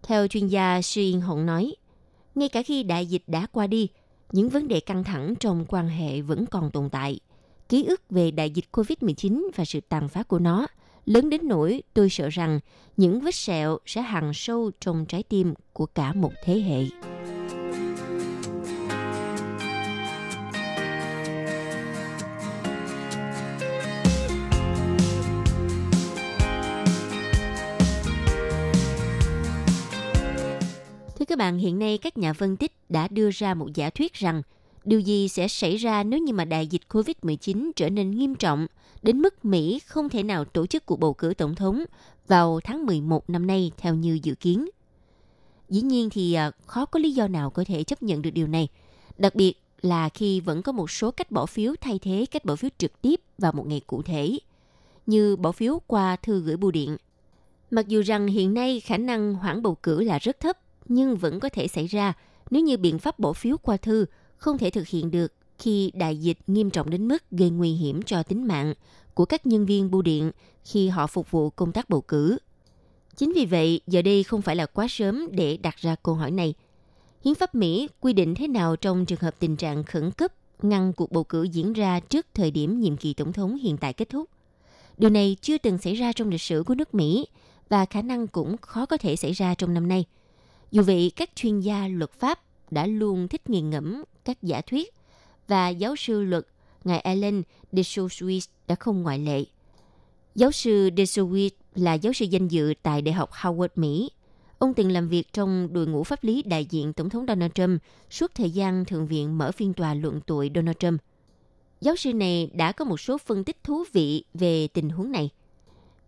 Theo 0.03 0.27
chuyên 0.27 0.47
gia 0.47 0.81
Sư 0.81 1.01
Yên 1.01 1.21
Hồng 1.21 1.45
nói, 1.45 1.75
ngay 2.39 2.49
cả 2.49 2.63
khi 2.63 2.83
đại 2.83 3.05
dịch 3.05 3.23
đã 3.27 3.47
qua 3.51 3.67
đi, 3.67 3.89
những 4.31 4.49
vấn 4.49 4.67
đề 4.67 4.79
căng 4.79 5.03
thẳng 5.03 5.33
trong 5.39 5.65
quan 5.67 5.89
hệ 5.89 6.21
vẫn 6.21 6.45
còn 6.45 6.71
tồn 6.71 6.89
tại. 6.89 7.19
Ký 7.69 7.83
ức 7.83 8.01
về 8.09 8.31
đại 8.31 8.49
dịch 8.49 8.65
COVID-19 8.71 9.49
và 9.55 9.65
sự 9.65 9.79
tàn 9.89 10.09
phá 10.09 10.23
của 10.23 10.39
nó 10.39 10.67
lớn 11.05 11.29
đến 11.29 11.41
nỗi 11.43 11.81
tôi 11.93 12.09
sợ 12.09 12.29
rằng 12.29 12.59
những 12.97 13.19
vết 13.19 13.35
sẹo 13.35 13.77
sẽ 13.85 14.01
hằn 14.01 14.31
sâu 14.33 14.71
trong 14.79 15.05
trái 15.05 15.23
tim 15.23 15.53
của 15.73 15.85
cả 15.85 16.13
một 16.13 16.31
thế 16.43 16.59
hệ. 16.59 17.08
Bạn, 31.39 31.57
hiện 31.57 31.79
nay 31.79 31.97
các 31.97 32.17
nhà 32.17 32.33
phân 32.33 32.57
tích 32.57 32.71
đã 32.89 33.07
đưa 33.07 33.29
ra 33.31 33.53
một 33.53 33.73
giả 33.73 33.89
thuyết 33.89 34.13
rằng 34.13 34.41
điều 34.83 34.99
gì 34.99 35.27
sẽ 35.27 35.47
xảy 35.47 35.77
ra 35.77 36.03
nếu 36.03 36.19
như 36.19 36.33
mà 36.33 36.45
đại 36.45 36.67
dịch 36.67 36.81
COVID-19 36.89 37.71
trở 37.75 37.89
nên 37.89 38.11
nghiêm 38.11 38.35
trọng 38.35 38.67
đến 39.01 39.21
mức 39.21 39.45
Mỹ 39.45 39.79
không 39.85 40.09
thể 40.09 40.23
nào 40.23 40.45
tổ 40.45 40.65
chức 40.65 40.85
cuộc 40.85 40.99
bầu 40.99 41.13
cử 41.13 41.33
tổng 41.33 41.55
thống 41.55 41.83
vào 42.27 42.59
tháng 42.63 42.85
11 42.85 43.29
năm 43.29 43.47
nay 43.47 43.71
theo 43.77 43.95
như 43.95 44.19
dự 44.23 44.35
kiến. 44.35 44.69
Dĩ 45.69 45.81
nhiên 45.81 46.09
thì 46.09 46.33
à, 46.33 46.51
khó 46.65 46.85
có 46.85 46.99
lý 46.99 47.11
do 47.11 47.27
nào 47.27 47.49
có 47.49 47.63
thể 47.63 47.83
chấp 47.83 48.03
nhận 48.03 48.21
được 48.21 48.31
điều 48.31 48.47
này, 48.47 48.67
đặc 49.17 49.35
biệt 49.35 49.53
là 49.81 50.09
khi 50.09 50.39
vẫn 50.39 50.61
có 50.61 50.71
một 50.71 50.91
số 50.91 51.11
cách 51.11 51.31
bỏ 51.31 51.45
phiếu 51.45 51.73
thay 51.81 51.99
thế 51.99 52.25
cách 52.31 52.45
bỏ 52.45 52.55
phiếu 52.55 52.69
trực 52.77 53.01
tiếp 53.01 53.21
vào 53.37 53.51
một 53.51 53.67
ngày 53.67 53.81
cụ 53.87 54.01
thể, 54.01 54.39
như 55.05 55.35
bỏ 55.35 55.51
phiếu 55.51 55.81
qua 55.87 56.15
thư 56.15 56.39
gửi 56.39 56.57
bưu 56.57 56.71
điện. 56.71 56.97
Mặc 57.71 57.87
dù 57.87 58.01
rằng 58.01 58.27
hiện 58.27 58.53
nay 58.53 58.79
khả 58.79 58.97
năng 58.97 59.33
hoãn 59.33 59.61
bầu 59.61 59.75
cử 59.75 60.03
là 60.03 60.17
rất 60.17 60.39
thấp, 60.39 60.57
nhưng 60.89 61.17
vẫn 61.17 61.39
có 61.39 61.49
thể 61.49 61.67
xảy 61.67 61.87
ra 61.87 62.13
nếu 62.51 62.63
như 62.63 62.77
biện 62.77 62.99
pháp 62.99 63.19
bỏ 63.19 63.33
phiếu 63.33 63.57
qua 63.57 63.77
thư 63.77 64.05
không 64.37 64.57
thể 64.57 64.69
thực 64.69 64.87
hiện 64.87 65.11
được 65.11 65.33
khi 65.59 65.91
đại 65.93 66.17
dịch 66.17 66.37
nghiêm 66.47 66.69
trọng 66.69 66.89
đến 66.89 67.07
mức 67.07 67.23
gây 67.31 67.49
nguy 67.49 67.71
hiểm 67.71 68.01
cho 68.01 68.23
tính 68.23 68.47
mạng 68.47 68.73
của 69.13 69.25
các 69.25 69.45
nhân 69.45 69.65
viên 69.65 69.91
bưu 69.91 70.01
điện 70.01 70.31
khi 70.63 70.87
họ 70.87 71.07
phục 71.07 71.31
vụ 71.31 71.49
công 71.49 71.71
tác 71.71 71.89
bầu 71.89 72.01
cử. 72.01 72.37
Chính 73.15 73.33
vì 73.33 73.45
vậy, 73.45 73.81
giờ 73.87 74.01
đây 74.01 74.23
không 74.23 74.41
phải 74.41 74.55
là 74.55 74.65
quá 74.65 74.87
sớm 74.89 75.27
để 75.31 75.57
đặt 75.57 75.75
ra 75.77 75.95
câu 76.03 76.15
hỏi 76.15 76.31
này. 76.31 76.53
Hiến 77.25 77.35
pháp 77.35 77.55
Mỹ 77.55 77.87
quy 77.99 78.13
định 78.13 78.35
thế 78.35 78.47
nào 78.47 78.75
trong 78.75 79.05
trường 79.05 79.19
hợp 79.19 79.35
tình 79.39 79.55
trạng 79.55 79.83
khẩn 79.83 80.11
cấp 80.11 80.33
ngăn 80.61 80.93
cuộc 80.93 81.11
bầu 81.11 81.23
cử 81.23 81.43
diễn 81.43 81.73
ra 81.73 81.99
trước 81.99 82.25
thời 82.33 82.51
điểm 82.51 82.79
nhiệm 82.79 82.97
kỳ 82.97 83.13
tổng 83.13 83.33
thống 83.33 83.55
hiện 83.55 83.77
tại 83.77 83.93
kết 83.93 84.09
thúc. 84.09 84.29
Điều 84.97 85.09
này 85.09 85.37
chưa 85.41 85.57
từng 85.57 85.77
xảy 85.77 85.95
ra 85.95 86.13
trong 86.13 86.29
lịch 86.29 86.41
sử 86.41 86.63
của 86.65 86.75
nước 86.75 86.93
Mỹ 86.93 87.27
và 87.69 87.85
khả 87.85 88.01
năng 88.01 88.27
cũng 88.27 88.57
khó 88.57 88.85
có 88.85 88.97
thể 88.97 89.15
xảy 89.15 89.31
ra 89.31 89.55
trong 89.55 89.73
năm 89.73 89.87
nay. 89.87 90.05
Dù 90.71 90.83
vậy, 90.83 91.11
các 91.15 91.29
chuyên 91.35 91.59
gia 91.59 91.87
luật 91.87 92.11
pháp 92.11 92.39
đã 92.71 92.85
luôn 92.85 93.27
thích 93.27 93.49
nghiền 93.49 93.69
ngẫm 93.69 94.03
các 94.25 94.43
giả 94.43 94.61
thuyết 94.61 94.93
và 95.47 95.69
giáo 95.69 95.95
sư 95.95 96.23
luật 96.23 96.47
ngài 96.83 96.99
Alan 96.99 97.43
DeSouza 97.71 98.47
đã 98.67 98.75
không 98.75 99.03
ngoại 99.03 99.19
lệ. 99.19 99.43
Giáo 100.35 100.51
sư 100.51 100.89
DeSouza 100.95 101.49
là 101.75 101.93
giáo 101.93 102.13
sư 102.13 102.25
danh 102.25 102.47
dự 102.47 102.73
tại 102.83 103.01
Đại 103.01 103.13
học 103.13 103.31
Howard, 103.31 103.67
Mỹ. 103.75 104.09
Ông 104.59 104.73
từng 104.73 104.91
làm 104.91 105.07
việc 105.07 105.33
trong 105.33 105.73
đội 105.73 105.87
ngũ 105.87 106.03
pháp 106.03 106.23
lý 106.23 106.43
đại 106.43 106.65
diện 106.65 106.93
Tổng 106.93 107.09
thống 107.09 107.25
Donald 107.27 107.51
Trump 107.55 107.81
suốt 108.09 108.31
thời 108.35 108.51
gian 108.51 108.85
Thượng 108.85 109.07
viện 109.07 109.37
mở 109.37 109.51
phiên 109.51 109.73
tòa 109.73 109.93
luận 109.93 110.21
tội 110.21 110.51
Donald 110.55 110.77
Trump. 110.79 111.01
Giáo 111.81 111.95
sư 111.95 112.13
này 112.13 112.51
đã 112.53 112.71
có 112.71 112.85
một 112.85 112.99
số 112.99 113.17
phân 113.17 113.43
tích 113.43 113.63
thú 113.63 113.83
vị 113.93 114.23
về 114.33 114.67
tình 114.67 114.89
huống 114.89 115.11
này. 115.11 115.29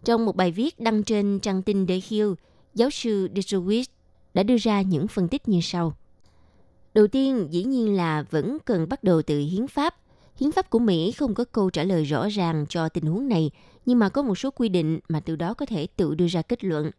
Trong 0.03 0.25
một 0.25 0.35
bài 0.35 0.51
viết 0.51 0.79
đăng 0.79 1.03
trên 1.03 1.39
trang 1.39 1.61
tin 1.63 1.87
The 1.87 1.99
Hill, 2.09 2.31
giáo 2.73 2.89
sư 2.89 3.29
DeSouza 3.35 3.83
đã 4.33 4.43
đưa 4.43 4.57
ra 4.57 4.81
những 4.81 5.07
phân 5.07 5.27
tích 5.27 5.47
như 5.47 5.59
sau. 5.61 5.93
Đầu 6.93 7.07
tiên, 7.07 7.47
dĩ 7.51 7.63
nhiên 7.63 7.95
là 7.95 8.23
vẫn 8.31 8.57
cần 8.65 8.89
bắt 8.89 9.03
đầu 9.03 9.21
từ 9.21 9.39
hiến 9.39 9.67
pháp. 9.67 9.95
Hiến 10.39 10.51
pháp 10.51 10.69
của 10.69 10.79
Mỹ 10.79 11.11
không 11.11 11.33
có 11.33 11.43
câu 11.43 11.69
trả 11.69 11.83
lời 11.83 12.03
rõ 12.03 12.27
ràng 12.29 12.65
cho 12.69 12.89
tình 12.89 13.05
huống 13.05 13.27
này, 13.27 13.51
nhưng 13.85 13.99
mà 13.99 14.09
có 14.09 14.21
một 14.21 14.37
số 14.37 14.51
quy 14.51 14.69
định 14.69 14.99
mà 15.09 15.19
từ 15.19 15.35
đó 15.35 15.53
có 15.53 15.65
thể 15.65 15.87
tự 15.87 16.15
đưa 16.15 16.27
ra 16.27 16.41
kết 16.41 16.63
luận. 16.63 16.91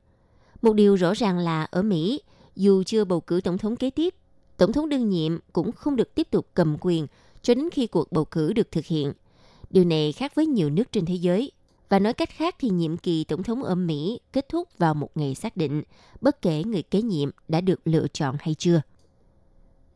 Một 0.63 0.73
điều 0.73 0.95
rõ 0.95 1.15
ràng 1.15 1.39
là 1.39 1.65
ở 1.65 1.83
Mỹ, 1.83 2.21
dù 2.57 2.83
chưa 2.83 3.05
bầu 3.05 3.21
cử 3.21 3.41
tổng 3.45 3.59
thống 3.59 3.77
kế 3.77 3.91
tiếp, 3.91 4.15
tổng 4.57 4.73
thống 4.73 4.89
đương 4.89 5.11
nhiệm 5.11 5.39
cũng 5.53 5.73
không 5.73 5.97
được 5.97 6.15
tiếp 6.15 6.29
tục 6.31 6.47
cầm 6.55 6.77
quyền 6.81 7.07
cho 7.43 7.55
đến 7.55 7.69
khi 7.73 7.87
cuộc 7.87 8.13
bầu 8.13 8.25
cử 8.25 8.53
được 8.53 8.71
thực 8.71 8.87
hiện. 8.87 9.13
Điều 9.71 9.85
này 9.85 10.13
khác 10.13 10.35
với 10.35 10.47
nhiều 10.47 10.71
nước 10.71 10.93
trên 10.93 11.07
thế 11.07 11.15
giới. 11.15 11.53
Và 11.93 11.99
nói 11.99 12.13
cách 12.13 12.31
khác 12.31 12.57
thì 12.59 12.69
nhiệm 12.69 12.97
kỳ 12.97 13.25
tổng 13.25 13.43
thống 13.43 13.63
ở 13.63 13.75
Mỹ 13.75 14.21
kết 14.33 14.49
thúc 14.49 14.69
vào 14.79 14.95
một 14.95 15.11
ngày 15.15 15.35
xác 15.35 15.57
định, 15.57 15.83
bất 16.21 16.43
kể 16.43 16.65
người 16.65 16.83
kế 16.83 17.03
nhiệm 17.03 17.31
đã 17.49 17.61
được 17.61 17.81
lựa 17.85 18.07
chọn 18.13 18.37
hay 18.41 18.55
chưa. 18.55 18.81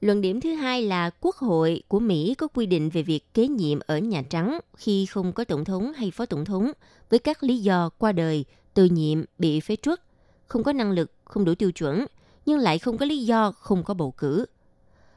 Luận 0.00 0.20
điểm 0.20 0.40
thứ 0.40 0.54
hai 0.54 0.82
là 0.82 1.10
Quốc 1.20 1.36
hội 1.36 1.82
của 1.88 2.00
Mỹ 2.00 2.34
có 2.34 2.48
quy 2.48 2.66
định 2.66 2.90
về 2.90 3.02
việc 3.02 3.34
kế 3.34 3.48
nhiệm 3.48 3.78
ở 3.86 3.98
Nhà 3.98 4.22
Trắng 4.22 4.60
khi 4.76 5.06
không 5.06 5.32
có 5.32 5.44
tổng 5.44 5.64
thống 5.64 5.92
hay 5.92 6.10
phó 6.10 6.26
tổng 6.26 6.44
thống 6.44 6.72
với 7.10 7.18
các 7.18 7.42
lý 7.42 7.58
do 7.58 7.88
qua 7.98 8.12
đời, 8.12 8.44
từ 8.74 8.84
nhiệm, 8.84 9.24
bị 9.38 9.60
phế 9.60 9.76
truất, 9.76 10.02
không 10.46 10.62
có 10.62 10.72
năng 10.72 10.90
lực, 10.90 11.10
không 11.24 11.44
đủ 11.44 11.54
tiêu 11.54 11.72
chuẩn, 11.72 12.06
nhưng 12.46 12.58
lại 12.58 12.78
không 12.78 12.98
có 12.98 13.06
lý 13.06 13.24
do 13.24 13.52
không 13.52 13.84
có 13.84 13.94
bầu 13.94 14.10
cử. 14.10 14.46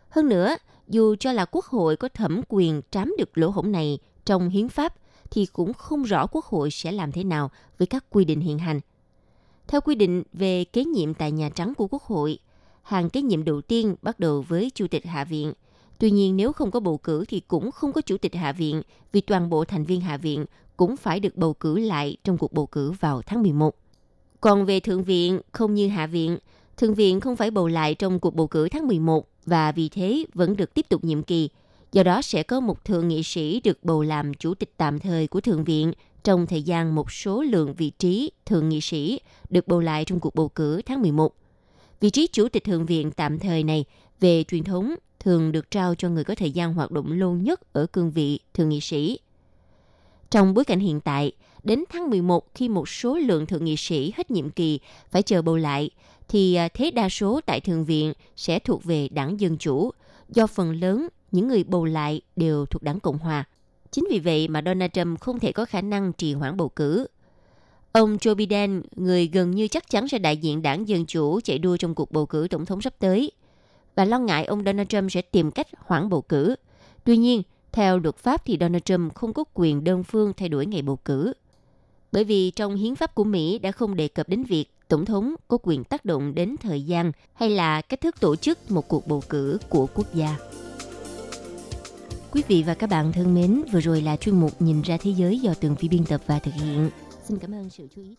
Hơn 0.10 0.30
nữa, 0.30 0.56
dù 0.88 1.16
cho 1.16 1.32
là 1.32 1.46
Quốc 1.46 1.66
hội 1.66 1.98
có 1.98 2.10
thẩm 2.10 2.42
quyền 2.48 2.82
trám 2.92 3.14
được 3.18 3.38
lỗ 3.38 3.50
hổng 3.50 3.72
này 3.72 4.00
trong 4.26 4.50
hiến 4.50 4.70
pháp, 4.70 4.94
thì 5.32 5.46
cũng 5.46 5.74
không 5.74 6.04
rõ 6.04 6.28
Quốc 6.28 6.46
hội 6.46 6.72
sẽ 6.72 6.92
làm 6.92 7.12
thế 7.12 7.24
nào 7.24 7.52
với 7.78 7.86
các 7.88 8.06
quy 8.10 8.26
định 8.26 8.40
hiện 8.40 8.60
hành. 8.60 8.80
Theo 9.68 9.82
quy 9.82 9.96
định 9.96 10.24
về 10.34 10.64
kế 10.64 10.86
nhiệm 10.86 11.14
tại 11.14 11.32
Nhà 11.32 11.50
Trắng 11.50 11.74
của 11.76 11.88
Quốc 11.88 12.04
hội, 12.04 12.40
hàng 12.84 13.10
kế 13.10 13.22
nhiệm 13.22 13.44
đầu 13.44 13.62
tiên 13.62 13.96
bắt 14.02 14.20
đầu 14.20 14.46
với 14.48 14.72
Chủ 14.76 14.88
tịch 14.88 15.06
Hạ 15.06 15.24
viện. 15.24 15.54
Tuy 16.00 16.12
nhiên 16.12 16.38
nếu 16.38 16.54
không 16.54 16.72
có 16.72 16.80
bầu 16.80 16.98
cử 16.98 17.26
thì 17.28 17.40
cũng 17.40 17.72
không 17.72 17.94
có 17.94 18.02
Chủ 18.02 18.18
tịch 18.18 18.36
Hạ 18.36 18.52
viện 18.52 18.82
vì 19.12 19.22
toàn 19.22 19.50
bộ 19.50 19.66
thành 19.66 19.86
viên 19.86 20.02
Hạ 20.02 20.18
viện 20.18 20.46
cũng 20.78 20.98
phải 20.98 21.20
được 21.20 21.36
bầu 21.36 21.54
cử 21.54 21.80
lại 21.80 22.18
trong 22.24 22.38
cuộc 22.38 22.54
bầu 22.54 22.66
cử 22.66 22.92
vào 22.92 23.22
tháng 23.22 23.42
11. 23.42 23.76
Còn 24.42 24.66
về 24.66 24.80
Thượng 24.80 25.04
viện, 25.04 25.40
không 25.52 25.74
như 25.74 25.88
Hạ 25.88 26.08
viện, 26.08 26.38
Thượng 26.78 26.94
viện 26.94 27.20
không 27.20 27.36
phải 27.36 27.52
bầu 27.52 27.68
lại 27.68 27.96
trong 27.96 28.20
cuộc 28.20 28.36
bầu 28.36 28.48
cử 28.48 28.70
tháng 28.70 28.88
11 28.88 29.28
và 29.46 29.72
vì 29.72 29.90
thế 29.90 30.26
vẫn 30.34 30.56
được 30.56 30.74
tiếp 30.74 30.86
tục 30.90 31.04
nhiệm 31.04 31.24
kỳ. 31.24 31.50
Do 31.92 32.04
đó 32.04 32.22
sẽ 32.22 32.44
có 32.44 32.60
một 32.60 32.86
thượng 32.86 33.08
nghị 33.08 33.24
sĩ 33.24 33.62
được 33.64 33.84
bầu 33.84 34.02
làm 34.02 34.34
chủ 34.34 34.54
tịch 34.54 34.74
tạm 34.78 35.00
thời 35.00 35.28
của 35.28 35.42
Thượng 35.42 35.64
viện 35.64 35.94
trong 36.24 36.48
thời 36.48 36.64
gian 36.64 36.96
một 36.96 37.12
số 37.12 37.42
lượng 37.42 37.74
vị 37.74 37.90
trí 37.90 38.32
thượng 38.46 38.70
nghị 38.70 38.82
sĩ 38.82 39.20
được 39.50 39.68
bầu 39.68 39.80
lại 39.80 40.06
trong 40.06 40.20
cuộc 40.20 40.36
bầu 40.36 40.50
cử 40.50 40.82
tháng 40.86 41.02
11. 41.02 41.36
Vị 42.00 42.10
trí 42.10 42.28
chủ 42.28 42.50
tịch 42.50 42.64
thượng 42.64 42.86
viện 42.86 43.12
tạm 43.12 43.40
thời 43.40 43.64
này 43.64 43.86
về 44.20 44.44
truyền 44.44 44.64
thống 44.64 44.96
thường 45.20 45.52
được 45.52 45.72
trao 45.72 45.96
cho 45.96 46.10
người 46.10 46.24
có 46.24 46.36
thời 46.36 46.52
gian 46.52 46.74
hoạt 46.74 46.92
động 46.92 47.12
lâu 47.12 47.34
nhất 47.34 47.74
ở 47.74 47.86
cương 47.86 48.12
vị 48.12 48.40
thượng 48.54 48.70
nghị 48.70 48.82
sĩ. 48.82 49.20
Trong 50.32 50.54
bối 50.54 50.66
cảnh 50.66 50.80
hiện 50.80 51.02
tại, 51.02 51.32
đến 51.64 51.84
tháng 51.90 52.10
11 52.10 52.56
khi 52.56 52.70
một 52.70 52.90
số 52.90 53.18
lượng 53.18 53.46
thượng 53.46 53.66
nghị 53.66 53.76
sĩ 53.78 54.14
hết 54.18 54.32
nhiệm 54.32 54.50
kỳ 54.50 54.80
phải 55.12 55.22
chờ 55.22 55.42
bầu 55.42 55.58
lại, 55.58 55.90
thì 56.28 56.56
à, 56.56 56.68
thế 56.74 56.92
đa 56.92 57.10
số 57.10 57.42
tại 57.46 57.60
thượng 57.60 57.86
viện 57.86 58.14
sẽ 58.36 58.60
thuộc 58.60 58.84
về 58.84 59.08
đảng 59.08 59.40
Dân 59.40 59.58
Chủ, 59.58 59.92
do 60.30 60.48
phần 60.48 60.80
lớn 60.80 61.08
những 61.32 61.48
người 61.48 61.64
bầu 61.64 61.86
lại 61.86 62.22
đều 62.36 62.66
thuộc 62.66 62.84
đảng 62.84 63.00
Cộng 63.00 63.18
Hòa. 63.18 63.44
Chính 63.92 64.08
vì 64.12 64.20
vậy 64.20 64.48
mà 64.48 64.62
Donald 64.66 64.92
Trump 64.94 65.20
không 65.20 65.40
thể 65.40 65.52
có 65.52 65.66
khả 65.66 65.82
năng 65.82 66.14
trì 66.14 66.34
hoãn 66.34 66.58
bầu 66.58 66.70
cử. 66.70 67.08
Ông 67.92 68.18
Joe 68.18 68.36
Biden, 68.36 68.82
người 68.96 69.28
gần 69.28 69.52
như 69.52 69.68
chắc 69.68 69.90
chắn 69.90 70.08
sẽ 70.08 70.20
đại 70.20 70.38
diện 70.38 70.62
đảng 70.62 70.88
Dân 70.88 71.06
Chủ 71.06 71.40
chạy 71.42 71.60
đua 71.60 71.78
trong 71.78 71.96
cuộc 71.96 72.12
bầu 72.12 72.26
cử 72.26 72.48
tổng 72.50 72.66
thống 72.66 72.82
sắp 72.82 72.94
tới, 73.00 73.32
và 73.96 74.06
lo 74.06 74.20
ngại 74.20 74.46
ông 74.46 74.64
Donald 74.64 74.88
Trump 74.88 75.12
sẽ 75.12 75.22
tìm 75.22 75.52
cách 75.52 75.68
hoãn 75.78 76.10
bầu 76.10 76.22
cử. 76.22 76.56
Tuy 77.04 77.18
nhiên, 77.18 77.44
theo 77.72 78.00
luật 78.00 78.16
pháp 78.16 78.46
thì 78.46 78.58
Donald 78.60 78.84
Trump 78.84 79.16
không 79.16 79.34
có 79.34 79.44
quyền 79.54 79.84
đơn 79.84 80.04
phương 80.04 80.34
thay 80.38 80.50
đổi 80.50 80.66
ngày 80.66 80.82
bầu 80.82 80.96
cử. 80.96 81.34
Bởi 82.12 82.24
vì 82.24 82.52
trong 82.52 82.76
hiến 82.76 82.96
pháp 82.96 83.16
của 83.16 83.24
Mỹ 83.24 83.60
đã 83.60 83.72
không 83.72 83.96
đề 83.96 84.08
cập 84.08 84.30
đến 84.30 84.44
việc 84.44 84.66
tổng 84.88 85.06
thống 85.06 85.36
có 85.48 85.58
quyền 85.64 85.84
tác 85.84 86.06
động 86.06 86.36
đến 86.36 86.56
thời 86.62 86.82
gian 86.82 87.12
hay 87.34 87.50
là 87.50 87.82
cách 87.82 88.02
thức 88.02 88.20
tổ 88.20 88.36
chức 88.36 88.72
một 88.72 88.88
cuộc 88.88 89.08
bầu 89.08 89.24
cử 89.30 89.58
của 89.70 89.88
quốc 89.96 90.14
gia. 90.14 90.36
Quý 92.32 92.44
vị 92.48 92.64
và 92.68 92.74
các 92.74 92.90
bạn 92.90 93.12
thân 93.12 93.36
mến, 93.36 93.64
vừa 93.72 93.80
rồi 93.80 94.02
là 94.02 94.16
chuyên 94.16 94.40
mục 94.40 94.62
Nhìn 94.62 94.82
ra 94.82 94.98
thế 95.02 95.12
giới 95.12 95.40
do 95.40 95.54
Tường 95.54 95.76
Vi 95.80 95.90
biên 95.90 96.06
tập 96.06 96.22
và 96.28 96.40
thực 96.40 96.54
hiện. 96.54 96.90
Xin 97.28 97.40
cảm 97.40 97.52
ơn 97.52 97.70
sự 97.70 97.88
chú 97.96 98.02
ý. 98.02 98.16